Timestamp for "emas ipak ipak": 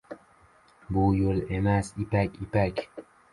1.59-2.83